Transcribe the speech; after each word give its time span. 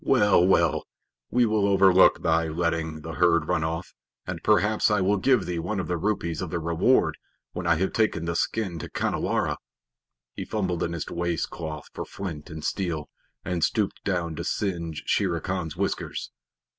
Well, 0.03 0.43
well, 0.47 0.87
we 1.29 1.45
will 1.45 1.67
overlook 1.67 2.23
thy 2.23 2.47
letting 2.47 3.01
the 3.01 3.11
herd 3.13 3.47
run 3.47 3.63
off, 3.63 3.93
and 4.25 4.41
perhaps 4.43 4.89
I 4.89 4.99
will 4.99 5.17
give 5.17 5.45
thee 5.45 5.59
one 5.59 5.79
of 5.79 5.87
the 5.87 5.95
rupees 5.95 6.41
of 6.41 6.49
the 6.49 6.57
reward 6.57 7.19
when 7.51 7.67
I 7.67 7.75
have 7.75 7.93
taken 7.93 8.25
the 8.25 8.35
skin 8.35 8.79
to 8.79 8.89
Khanhiwara." 8.89 9.57
He 10.33 10.43
fumbled 10.43 10.81
in 10.81 10.93
his 10.93 11.07
waist 11.07 11.51
cloth 11.51 11.85
for 11.93 12.03
flint 12.03 12.49
and 12.49 12.63
steel, 12.65 13.09
and 13.45 13.63
stooped 13.63 14.03
down 14.03 14.33
to 14.37 14.43
singe 14.43 15.03
Shere 15.05 15.39
Khan's 15.39 15.77
whiskers. 15.77 16.31